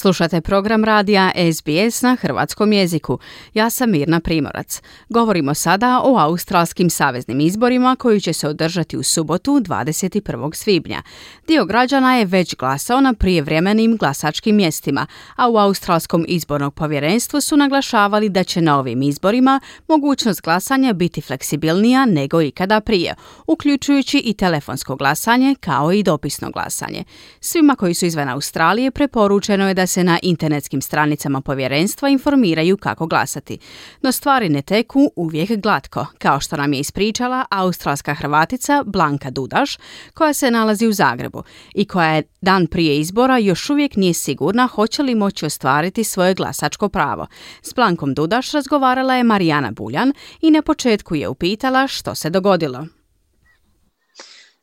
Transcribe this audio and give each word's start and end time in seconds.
Slušate 0.00 0.40
program 0.40 0.84
radija 0.84 1.32
SBS 1.52 2.02
na 2.02 2.16
hrvatskom 2.20 2.72
jeziku. 2.72 3.18
Ja 3.54 3.70
sam 3.70 3.90
Mirna 3.90 4.20
Primorac. 4.20 4.82
Govorimo 5.08 5.54
sada 5.54 6.00
o 6.04 6.18
australskim 6.18 6.90
saveznim 6.90 7.40
izborima 7.40 7.96
koji 7.98 8.20
će 8.20 8.32
se 8.32 8.48
održati 8.48 8.96
u 8.96 9.02
subotu 9.02 9.52
21. 9.52 10.54
svibnja. 10.54 11.02
Dio 11.46 11.64
građana 11.64 12.16
je 12.16 12.24
već 12.24 12.56
glasao 12.56 13.00
na 13.00 13.14
prijevremenim 13.14 13.96
glasačkim 13.96 14.56
mjestima, 14.56 15.06
a 15.36 15.48
u 15.48 15.56
Australskom 15.56 16.24
izbornog 16.28 16.74
povjerenstvu 16.74 17.40
su 17.40 17.56
naglašavali 17.56 18.28
da 18.28 18.44
će 18.44 18.60
na 18.60 18.78
ovim 18.78 19.02
izborima 19.02 19.60
mogućnost 19.88 20.42
glasanja 20.42 20.92
biti 20.92 21.20
fleksibilnija 21.20 22.06
nego 22.06 22.42
ikada 22.42 22.80
prije, 22.80 23.14
uključujući 23.46 24.18
i 24.18 24.34
telefonsko 24.34 24.96
glasanje 24.96 25.54
kao 25.60 25.92
i 25.92 26.02
dopisno 26.02 26.50
glasanje. 26.50 27.04
Svima 27.40 27.76
koji 27.76 27.94
su 27.94 28.06
izvan 28.06 28.28
Australije 28.28 28.90
preporučeno 28.90 29.68
je 29.68 29.74
da 29.74 29.86
se 29.90 30.04
na 30.04 30.18
internetskim 30.22 30.82
stranicama 30.82 31.40
povjerenstva 31.40 32.08
informiraju 32.08 32.76
kako 32.76 33.06
glasati. 33.06 33.58
No 34.02 34.12
stvari 34.12 34.48
ne 34.48 34.62
teku 34.62 35.10
uvijek 35.16 35.50
glatko, 35.50 36.06
kao 36.18 36.40
što 36.40 36.56
nam 36.56 36.72
je 36.72 36.80
ispričala 36.80 37.44
australska 37.50 38.14
Hrvatica 38.14 38.82
Blanka 38.86 39.30
Dudaš, 39.30 39.76
koja 40.14 40.32
se 40.32 40.50
nalazi 40.50 40.86
u 40.86 40.92
Zagrebu 40.92 41.42
i 41.74 41.84
koja 41.84 42.14
je 42.14 42.22
dan 42.40 42.66
prije 42.66 43.00
izbora 43.00 43.38
još 43.38 43.70
uvijek 43.70 43.96
nije 43.96 44.14
sigurna 44.14 44.66
hoće 44.66 45.02
li 45.02 45.14
moći 45.14 45.46
ostvariti 45.46 46.04
svoje 46.04 46.34
glasačko 46.34 46.88
pravo. 46.88 47.26
S 47.62 47.74
Blankom 47.74 48.14
Dudaš 48.14 48.52
razgovarala 48.52 49.14
je 49.14 49.24
Marijana 49.24 49.70
Buljan 49.70 50.12
i 50.40 50.50
na 50.50 50.62
početku 50.62 51.14
je 51.14 51.28
upitala 51.28 51.88
što 51.88 52.14
se 52.14 52.30
dogodilo. 52.30 52.99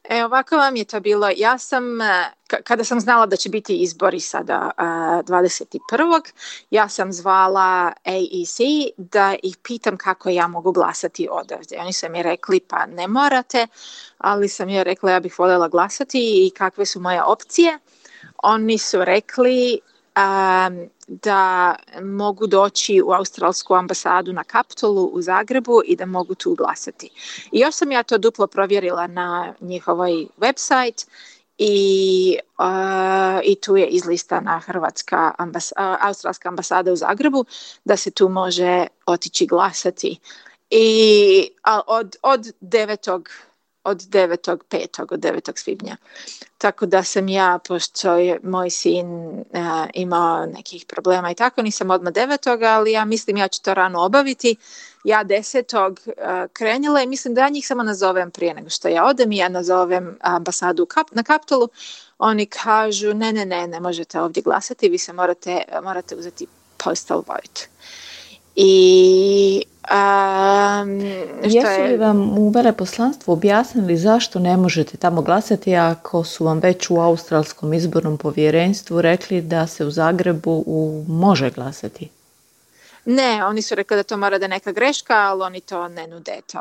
E, 0.10 0.26
ovako 0.26 0.58
vam 0.58 0.76
je 0.76 0.86
to 0.86 1.00
bilo. 1.00 1.30
Ja 1.36 1.58
sam, 1.58 2.02
e, 2.02 2.32
kada 2.64 2.84
sam 2.84 3.00
znala 3.00 3.26
da 3.26 3.36
će 3.36 3.50
biti 3.50 3.78
izbori 3.78 4.20
sada 4.20 4.72
21. 4.78 6.28
E, 6.28 6.32
ja 6.70 6.90
sam 6.90 7.14
zvala 7.14 7.94
AEC 8.06 8.58
da 8.98 9.36
ih 9.44 9.58
pitam 9.64 9.98
kako 9.98 10.30
ja 10.30 10.48
mogu 10.48 10.72
glasati 10.72 11.28
odavde. 11.32 11.78
Oni 11.80 11.94
su 11.94 12.10
mi 12.10 12.24
rekli 12.24 12.60
pa 12.60 12.86
ne 12.86 13.08
morate, 13.08 13.68
ali 14.18 14.50
sam 14.50 14.70
je 14.70 14.84
rekla 14.84 15.12
ja 15.12 15.20
bih 15.20 15.40
voljela 15.40 15.68
glasati 15.68 16.20
i 16.20 16.52
kakve 16.58 16.86
su 16.86 17.00
moje 17.00 17.24
opcije. 17.24 17.80
Oni 18.44 18.78
su 18.78 19.06
rekli 19.06 19.80
da 21.08 21.76
mogu 22.02 22.48
doći 22.48 23.02
u 23.06 23.12
Australsku 23.12 23.76
ambasadu 23.76 24.34
na 24.34 24.44
Kaptolu 24.44 25.06
u 25.06 25.22
Zagrebu 25.22 25.82
i 25.86 25.96
da 25.96 26.06
mogu 26.06 26.36
tu 26.36 26.56
glasati. 26.56 27.10
I 27.52 27.60
još 27.60 27.76
sam 27.76 27.92
ja 27.92 28.04
to 28.04 28.18
duplo 28.18 28.48
provjerila 28.48 29.08
na 29.08 29.54
njihovoj 29.62 30.28
website 30.38 31.08
i, 31.58 32.38
i 33.44 33.56
tu 33.56 33.78
je 33.78 33.88
izlistana 33.88 34.60
Hrvatska 34.60 35.32
Australska 36.02 36.50
ambasada 36.50 36.92
u 36.92 36.96
Zagrebu 36.96 37.46
da 37.86 37.98
se 37.98 38.12
tu 38.12 38.30
može 38.30 38.88
otići 39.06 39.46
glasati. 39.46 40.20
I 40.70 41.50
od, 41.88 42.16
od 42.22 42.54
9 42.62 43.24
od 43.88 43.98
9.5. 43.98 45.14
od 45.14 45.20
9. 45.20 45.60
svibnja. 45.60 45.98
Tako 46.58 46.86
da 46.86 47.04
sam 47.04 47.28
ja, 47.30 47.60
pošto 47.68 48.14
je 48.16 48.40
moj 48.44 48.70
sin 48.70 49.08
uh, 49.08 49.44
imao 49.94 50.46
nekih 50.46 50.86
problema 50.86 51.32
i 51.32 51.36
tako, 51.36 51.62
nisam 51.62 51.90
odmah 51.92 52.14
9. 52.14 52.68
ali 52.68 52.92
ja 52.92 53.06
mislim 53.06 53.38
ja 53.38 53.48
ću 53.48 53.62
to 53.62 53.74
rano 53.74 54.02
obaviti. 54.02 54.56
Ja 55.04 55.24
10. 55.24 55.92
Uh, 55.92 56.52
krenula 56.54 57.02
i 57.02 57.08
mislim 57.08 57.34
da 57.34 57.42
ja 57.42 57.50
njih 57.50 57.68
samo 57.68 57.84
nazovem 57.84 58.32
prije 58.32 58.54
nego 58.54 58.70
što 58.70 58.88
ja 58.88 59.06
odem 59.06 59.32
i 59.32 59.38
ja 59.38 59.50
nazovem 59.50 60.18
ambasadu 60.22 60.86
kap, 60.86 61.12
na 61.12 61.24
Kaptolu. 61.24 61.70
Oni 62.18 62.46
kažu 62.46 63.14
ne, 63.14 63.34
ne, 63.34 63.46
ne, 63.46 63.68
ne 63.68 63.80
možete 63.80 64.22
ovdje 64.22 64.44
glasati, 64.44 64.90
vi 64.90 64.98
se 64.98 65.14
morate, 65.14 65.64
morate 65.84 66.16
uzeti 66.16 66.48
postal 66.78 67.24
vote. 67.28 67.68
I 68.60 69.64
Um, 69.92 71.02
Jesu 71.44 71.84
li 71.84 71.98
vam 71.98 72.38
u 72.38 72.50
veleposlanstvu 72.50 73.32
objasnili 73.32 73.98
zašto 73.98 74.40
ne 74.40 74.58
možete 74.58 74.98
tamo 74.98 75.22
glasati 75.22 75.76
ako 75.76 76.24
su 76.24 76.46
vam 76.46 76.60
već 76.60 76.90
u 76.90 76.96
Australskom 77.00 77.74
izbornom 77.74 78.18
povjerenstvu 78.18 79.02
rekli 79.02 79.42
da 79.42 79.68
se 79.68 79.86
u 79.86 79.92
Zagrebu 79.92 80.64
u, 80.66 81.06
može 81.08 81.50
glasati? 81.50 82.10
Ne, 83.06 83.46
oni 83.46 83.62
su 83.62 83.76
rekli 83.76 83.98
da 83.98 84.04
to 84.04 84.18
mora 84.18 84.38
da 84.38 84.48
neka 84.48 84.72
greška, 84.72 85.14
ali 85.14 85.44
oni 85.44 85.62
to 85.62 85.88
ne 85.88 86.08
nude 86.08 86.40
to, 86.52 86.60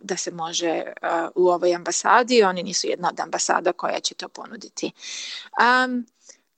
da 0.00 0.16
se 0.16 0.30
može 0.30 0.82
u 1.34 1.48
ovoj 1.48 1.74
ambasadi. 1.74 2.42
Oni 2.42 2.62
nisu 2.62 2.86
jedna 2.86 3.08
od 3.08 3.20
ambasada 3.20 3.72
koja 3.72 4.00
će 4.00 4.14
to 4.14 4.28
ponuditi. 4.28 4.92
Um, 5.86 6.06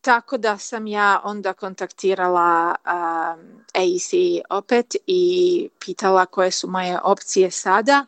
tako 0.00 0.36
da 0.38 0.58
sam 0.58 0.86
ja 0.86 1.20
onda 1.24 1.52
kontaktirala 1.52 2.74
um, 2.84 3.64
AEC 3.74 4.10
opet 4.50 4.96
i 5.06 5.68
pitala 5.80 6.26
koje 6.26 6.50
su 6.50 6.68
moje 6.68 6.98
opcije 7.02 7.50
sada 7.50 8.06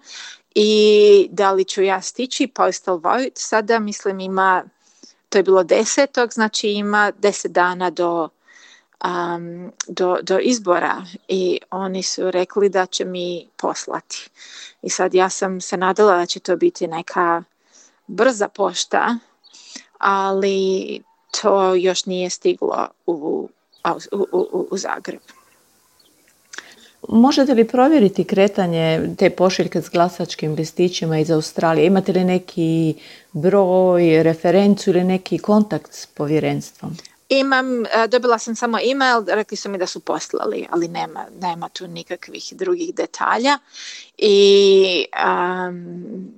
i 0.55 1.29
da 1.31 1.53
li 1.53 1.65
ću 1.65 1.83
ja 1.83 2.01
stići 2.01 2.47
postal 2.47 2.97
vote. 2.97 3.31
Sada 3.35 3.79
mislim 3.79 4.21
ima, 4.21 4.65
to 5.29 5.39
je 5.39 5.43
bilo 5.43 5.65
desetog, 5.65 6.33
znači 6.33 6.69
ima 6.69 7.13
deset 7.19 7.53
dana 7.53 7.91
do, 7.91 8.29
um, 9.05 9.73
do, 9.89 10.19
do 10.23 10.39
izbora 10.39 11.05
i 11.29 11.61
oni 11.71 12.03
su 12.03 12.31
rekli 12.31 12.69
da 12.69 12.87
će 12.87 13.05
mi 13.05 13.49
poslati. 13.57 14.31
I 14.83 14.91
sad 14.91 15.15
ja 15.15 15.29
sam 15.29 15.61
se 15.61 15.77
nadala 15.77 16.17
da 16.17 16.27
će 16.27 16.41
to 16.41 16.57
biti 16.57 16.87
neka 16.87 17.43
brza 18.07 18.49
pošta, 18.49 19.19
ali 19.99 21.03
to 21.41 21.75
još 21.75 22.07
nije 22.07 22.31
stiglo 22.31 22.89
u, 23.07 23.49
u, 24.13 24.27
u, 24.33 24.67
u 24.71 24.79
Zagreb. 24.79 25.21
Možete 27.09 27.55
li 27.55 27.69
provjeriti 27.69 28.25
kretanje 28.25 29.15
te 29.19 29.31
pošiljke 29.31 29.83
s 29.83 29.89
glasačkim 29.89 30.55
listićima 30.55 31.19
iz 31.19 31.31
Australije? 31.31 31.87
Imate 31.87 32.13
li 32.13 32.25
neki 32.25 32.95
broj, 33.33 34.23
referencu 34.23 34.91
ili 34.91 35.05
neki 35.05 35.39
kontakt 35.39 35.95
s 35.95 36.07
povjerenstvom? 36.07 36.97
Imam, 37.29 37.85
e, 37.85 37.89
dobila 38.09 38.39
sam 38.39 38.57
samo 38.57 38.79
email, 38.91 39.25
rekli 39.27 39.57
su 39.57 39.69
mi 39.69 39.79
da 39.79 39.87
su 39.87 40.01
poslali, 40.01 40.67
ali 40.71 40.89
nema, 40.89 41.27
nema 41.41 41.69
tu 41.69 41.87
nikakvih 41.87 42.53
drugih 42.57 42.95
detalja. 42.95 43.59
I 44.19 45.05
um, 45.69 46.33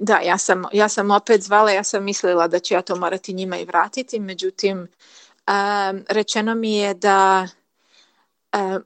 da, 0.00 0.18
ja 0.18 0.38
sam, 0.38 0.64
ja 0.72 0.88
sam 0.88 1.10
opet 1.10 1.42
zvala, 1.42 1.70
ja 1.70 1.84
sam 1.84 2.04
mislila 2.04 2.48
da 2.48 2.58
ću 2.58 2.74
ja 2.74 2.82
to 2.82 2.96
morati 2.96 3.32
njima 3.32 3.58
i 3.58 3.64
vratiti, 3.64 4.20
međutim 4.20 4.78
um, 4.78 6.04
rečeno 6.08 6.54
mi 6.54 6.76
je 6.76 6.94
da 6.94 7.48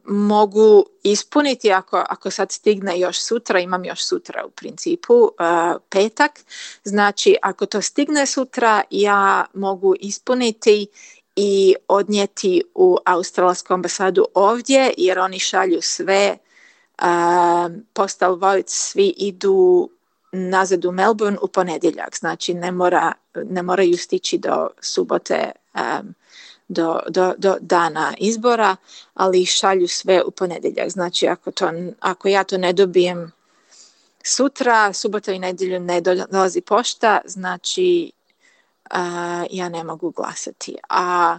mogu 0.05 0.85
ispuniti 1.03 1.73
ako, 1.73 2.05
ako 2.09 2.31
sad 2.31 2.53
stigne 2.53 3.01
još 3.01 3.21
sutra, 3.21 3.61
imam 3.61 3.85
još 3.85 4.05
sutra 4.05 4.45
u 4.47 4.51
principu 4.51 5.15
uh, 5.15 5.31
petak, 5.89 6.41
znači 6.85 7.37
ako 7.43 7.67
to 7.67 7.83
stigne 7.83 8.27
sutra 8.27 8.83
ja 8.91 9.45
mogu 9.55 9.95
ispuniti 10.01 10.87
i 11.37 11.75
odnijeti 11.89 12.63
u 12.75 12.97
Australsku 13.05 13.75
ambasadu 13.75 14.25
ovdje 14.35 14.95
jer 14.97 15.19
oni 15.19 15.39
šalju 15.39 15.79
sve 15.83 16.39
uh, 17.03 17.07
postal 17.93 18.35
vote, 18.35 18.63
svi 18.67 19.15
idu 19.17 19.91
nazad 20.33 20.85
u 20.85 20.93
Melbourne 20.93 21.39
u 21.43 21.49
ponedjeljak, 21.49 22.17
znači 22.19 22.55
ne, 22.55 22.73
mora, 22.73 23.13
ne 23.35 23.63
moraju 23.63 23.97
stići 23.97 24.39
do 24.39 24.69
subote 24.81 25.53
um, 25.75 26.15
do, 26.69 27.01
do, 27.09 27.35
do, 27.39 27.57
dana 27.61 28.15
izbora, 28.19 28.77
ali 29.15 29.47
šalju 29.47 29.89
sve 29.89 30.23
u 30.23 30.31
ponedjeljak. 30.31 30.91
Znači 30.91 31.29
ako, 31.29 31.51
to, 31.51 31.71
ako 32.01 32.29
ja 32.29 32.45
to 32.45 32.59
ne 32.59 32.73
dobijem 32.73 33.33
sutra, 34.25 34.93
subota 34.93 35.33
i 35.33 35.39
nedjelju 35.39 35.81
ne 35.81 36.01
dolazi 36.31 36.61
pošta, 36.61 37.21
znači 37.25 38.13
ja 39.51 39.69
ne 39.69 39.85
mogu 39.85 40.11
glasati. 40.11 40.77
A 40.89 41.39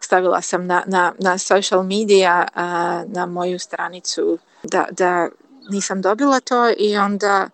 stavila 0.00 0.42
sam 0.42 0.66
na, 0.66 0.84
na, 0.86 1.14
na 1.18 1.38
social 1.38 1.82
media 1.82 2.46
na 3.06 3.26
moju 3.26 3.58
stranicu 3.58 4.38
da, 4.62 4.86
da 4.90 5.28
nisam 5.70 6.02
dobila 6.02 6.40
to 6.40 6.70
i 6.78 6.96
onda 6.96 7.48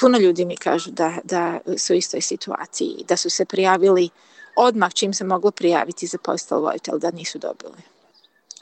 puno 0.00 0.18
ljudi 0.18 0.44
mi 0.44 0.56
kažu 0.56 0.90
da, 0.90 1.14
da 1.24 1.58
su 1.78 1.92
u 1.92 1.96
istoj 1.96 2.20
situaciji, 2.20 3.04
da 3.08 3.16
su 3.16 3.30
se 3.30 3.44
prijavili 3.44 4.10
odmah 4.56 4.94
čim 4.94 5.14
se 5.14 5.24
moglo 5.24 5.50
prijaviti 5.50 6.06
za 6.06 6.18
postal 6.18 6.60
vote, 6.60 6.90
da 6.98 7.10
nisu 7.10 7.38
dobili. 7.38 7.82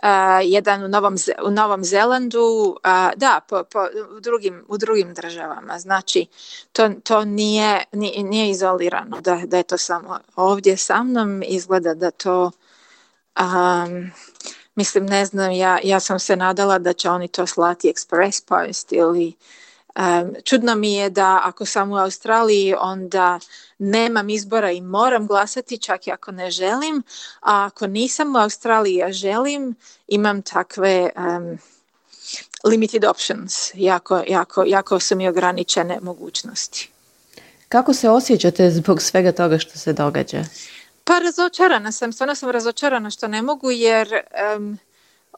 Uh, 0.02 0.08
jedan 0.42 0.84
u 0.84 0.88
Novom, 0.88 1.16
u 1.44 1.50
Novom 1.50 1.84
Zelandu, 1.84 2.40
uh, 2.40 3.10
da, 3.16 3.40
po, 3.48 3.64
po, 3.64 3.86
u, 4.16 4.20
drugim, 4.20 4.64
u 4.68 4.78
drugim 4.78 5.14
državama. 5.14 5.78
Znači, 5.78 6.26
to, 6.72 6.88
to 7.04 7.24
nije, 7.24 7.84
nije, 7.92 8.22
nije 8.22 8.50
izolirano, 8.50 9.20
da, 9.20 9.42
da 9.44 9.56
je 9.56 9.62
to 9.62 9.78
samo 9.78 10.18
ovdje 10.36 10.76
sa 10.76 11.02
mnom. 11.02 11.42
Izgleda 11.46 11.94
da 11.94 12.10
to 12.10 12.50
um, 13.40 14.10
mislim 14.74 15.06
ne 15.06 15.26
znam, 15.26 15.52
ja, 15.52 15.78
ja 15.82 16.00
sam 16.00 16.18
se 16.18 16.36
nadala 16.36 16.78
da 16.78 16.92
će 16.92 17.10
oni 17.10 17.28
to 17.28 17.46
slati 17.46 17.92
express 17.96 18.48
post 18.48 18.92
ili 18.92 19.32
čudno 20.44 20.74
mi 20.74 20.94
je 20.94 21.10
da 21.10 21.40
ako 21.44 21.66
sam 21.66 21.92
u 21.92 21.96
Australiji 21.96 22.74
onda 22.80 23.38
nemam 23.78 24.30
izbora 24.30 24.70
i 24.70 24.80
moram 24.80 25.26
glasati 25.26 25.78
čak 25.78 26.06
i 26.06 26.12
ako 26.12 26.32
ne 26.32 26.50
želim, 26.50 27.02
a 27.40 27.64
ako 27.64 27.86
nisam 27.86 28.36
u 28.36 28.38
Australiji 28.38 29.02
a 29.02 29.12
želim, 29.12 29.74
imam 30.08 30.42
takve 30.42 31.10
um, 31.16 31.58
limited 32.64 33.04
options, 33.04 33.70
jako, 33.74 34.22
jako, 34.28 34.64
jako 34.66 35.00
su 35.00 35.16
mi 35.16 35.28
ograničene 35.28 35.98
mogućnosti. 36.02 36.90
Kako 37.68 37.94
se 37.94 38.08
osjećate 38.08 38.70
zbog 38.70 39.02
svega 39.02 39.32
toga 39.32 39.58
što 39.58 39.78
se 39.78 39.92
događa? 39.92 40.44
Pa 41.04 41.18
razočarana 41.18 41.92
sam, 41.92 42.12
stvarno 42.12 42.34
sam 42.34 42.50
razočarana 42.50 43.10
što 43.10 43.28
ne 43.28 43.42
mogu 43.42 43.70
jer 43.70 44.08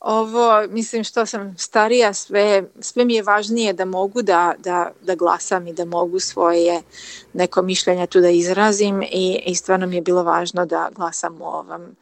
ovo, 0.01 0.67
mislim 0.71 1.05
što 1.05 1.27
sam 1.27 1.55
starija, 1.59 2.13
sve, 2.13 2.63
sve 2.81 3.05
mi 3.05 3.15
je 3.15 3.23
važnije 3.23 3.73
da 3.73 3.85
mogu 3.85 4.23
da, 4.23 4.55
da, 4.59 4.91
da 5.03 5.15
glasam 5.15 5.67
i 5.67 5.73
da 5.73 5.85
mogu 5.85 6.21
svoje 6.21 6.83
neko 7.33 7.63
mišljenje 7.63 8.07
tu 8.07 8.21
da 8.21 8.31
izrazim 8.31 9.03
i, 9.03 9.43
i 9.47 9.55
stvarno 9.55 9.87
mi 9.87 9.97
je 9.97 10.03
bilo 10.03 10.23
važno 10.23 10.67
da 10.67 10.89
glasam 10.95 11.43
u 11.43 11.45
ovom, 11.45 11.97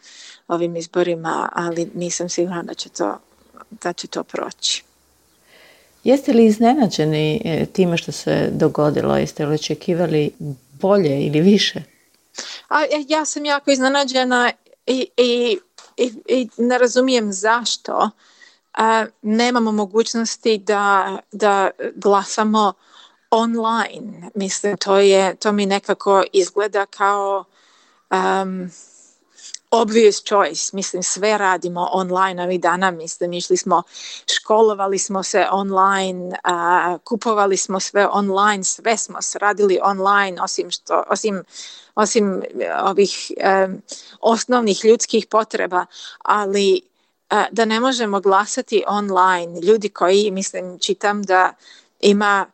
ovim 0.48 0.76
izborima, 0.76 1.48
ali 1.52 1.90
nisam 1.94 2.28
sigurna 2.28 2.62
da 2.62 2.74
će 2.74 2.88
to, 2.88 3.18
da 3.70 3.92
će 3.92 4.06
to 4.06 4.24
proći. 4.24 4.84
Jeste 6.04 6.32
li 6.32 6.46
iznenađeni 6.46 7.42
e, 7.44 7.66
time 7.66 7.96
što 7.96 8.12
se 8.12 8.48
dogodilo? 8.52 9.16
Jeste 9.16 9.46
li 9.46 9.54
očekivali 9.54 10.30
bolje 10.80 11.26
ili 11.26 11.40
više? 11.40 11.82
A, 12.68 12.82
e, 12.82 13.04
ja 13.08 13.24
sam 13.24 13.44
jako 13.44 13.70
iznenađena 13.70 14.52
i, 14.86 15.08
i, 15.16 15.58
i, 15.96 16.48
ne 16.56 16.78
razumijem 16.78 17.32
zašto 17.32 18.10
nemamo 19.22 19.72
mogućnosti 19.72 20.58
da, 20.58 21.18
da 21.32 21.70
glasamo 21.94 22.72
online. 23.30 24.30
Mislim, 24.34 24.76
to, 24.76 24.98
je, 24.98 25.36
to 25.36 25.52
mi 25.52 25.66
nekako 25.66 26.22
izgleda 26.32 26.86
kao 26.86 27.44
um, 28.10 28.70
obvious 29.70 30.22
choice, 30.22 30.76
mislim 30.76 31.02
sve 31.02 31.38
radimo 31.38 31.88
online 31.92 32.42
ovih 32.42 32.60
dana, 32.60 32.90
mislim 32.90 33.32
išli 33.32 33.56
smo, 33.56 33.82
školovali 34.36 34.98
smo 34.98 35.22
se 35.22 35.46
online, 35.50 36.36
kupovali 37.04 37.56
smo 37.56 37.80
sve 37.80 38.08
online, 38.12 38.64
sve 38.64 38.96
smo 38.96 39.18
radili 39.40 39.78
online 39.82 40.42
osim 40.42 40.70
što, 40.70 41.04
osim, 41.08 41.42
osim 41.94 42.42
ovih 42.82 43.32
osnovnih 44.20 44.84
ljudskih 44.84 45.26
potreba, 45.26 45.86
ali 46.18 46.80
da 47.50 47.64
ne 47.64 47.80
možemo 47.80 48.20
glasati 48.20 48.84
online, 48.86 49.60
ljudi 49.60 49.88
koji, 49.88 50.30
mislim, 50.30 50.78
čitam 50.78 51.22
da 51.22 51.52
ima 52.00 52.46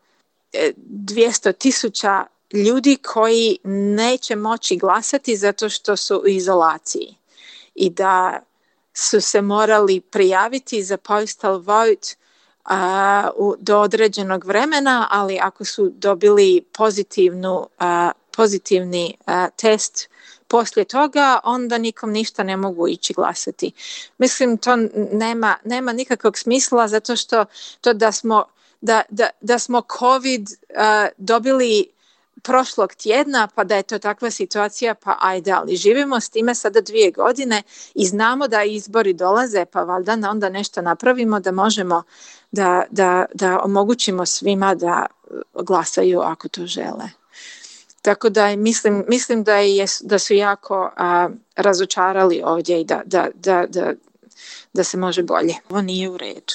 200 0.53 1.49
e, 1.49 1.53
tisuća 1.53 2.27
ljudi 2.53 2.97
koji 2.97 3.59
neće 3.65 4.37
moći 4.37 4.77
glasati 4.77 5.37
zato 5.37 5.69
što 5.69 5.97
su 5.97 6.17
u 6.17 6.29
izolaciji 6.29 7.17
i 7.75 7.91
da 7.91 8.41
su 8.95 9.21
se 9.21 9.43
morali 9.43 10.01
prijaviti 10.01 10.83
za 10.83 10.97
postal 10.97 11.59
vote 11.59 12.15
u, 13.37 13.55
do 13.59 13.81
određenog 13.81 14.45
vremena, 14.45 15.09
ali 15.11 15.39
ako 15.43 15.65
su 15.65 15.93
dobili 15.95 16.65
pozitivnu, 16.73 17.69
pozitivni 18.37 19.17
test 19.57 20.09
poslije 20.49 20.85
toga, 20.85 21.41
onda 21.45 21.79
nikom 21.79 22.13
ništa 22.13 22.43
ne 22.43 22.57
mogu 22.57 22.89
ići 22.89 23.13
glasati. 23.13 23.73
Mislim, 24.19 24.59
to 24.59 24.77
nema, 25.13 25.57
nema 25.65 25.93
nikakvog 25.93 26.39
smisla 26.39 26.89
zato 26.89 27.17
što 27.17 27.45
to 27.81 27.93
da 27.93 28.13
smo, 28.13 28.45
da, 28.81 29.03
da, 29.09 29.31
da 29.41 29.59
smo 29.59 29.83
COVID 29.99 30.49
dobili 31.19 31.87
prošlog 32.43 32.95
tjedna 32.95 33.49
pa 33.55 33.65
da 33.65 33.77
je 33.77 33.83
to 33.83 33.99
takva 33.99 34.31
situacija 34.31 34.95
pa 34.95 35.17
ajde, 35.21 35.53
ali 35.53 35.77
živimo 35.77 36.21
s 36.21 36.29
time 36.29 36.55
sada 36.55 36.81
dvije 36.81 37.11
godine 37.11 37.63
i 37.95 38.07
znamo 38.07 38.49
da 38.49 38.63
izbori 38.63 39.13
dolaze 39.13 39.65
pa 39.65 39.83
valjda 39.83 40.31
onda 40.31 40.49
nešto 40.49 40.83
napravimo 40.83 41.41
da 41.41 41.53
možemo 41.53 42.03
da, 42.51 42.85
da, 42.91 43.25
da 43.35 43.61
omogućimo 43.65 44.27
svima 44.27 44.75
da 44.75 45.07
glasaju 45.55 46.21
ako 46.21 46.49
to 46.49 46.67
žele. 46.67 47.09
Tako 48.03 48.29
da 48.29 48.57
mislim, 48.57 49.05
mislim 49.09 49.45
da, 49.45 49.57
je, 49.57 49.87
da 50.01 50.19
su 50.19 50.35
jako 50.35 50.91
razočarali 51.57 52.43
ovdje 52.45 52.81
i 52.81 52.85
da, 52.85 53.03
da, 53.05 53.29
da, 53.35 53.67
da, 53.69 53.93
da 54.73 54.85
se 54.85 54.97
može 54.97 55.23
bolje. 55.23 55.55
Ovo 55.71 55.83
nije 55.83 56.11
u 56.11 56.19
redu. 56.19 56.55